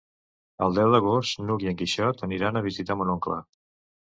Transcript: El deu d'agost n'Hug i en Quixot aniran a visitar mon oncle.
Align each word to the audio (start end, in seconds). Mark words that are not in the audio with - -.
El 0.67 0.77
deu 0.77 0.93
d'agost 0.95 1.43
n'Hug 1.49 1.65
i 1.67 1.69
en 1.73 1.77
Quixot 1.83 2.25
aniran 2.29 2.59
a 2.59 2.65
visitar 2.71 2.97
mon 3.03 3.15
oncle. 3.19 3.39